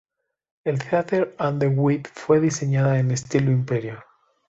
[0.63, 4.03] El Theater an der Wien fue diseñada en estilo Imperio.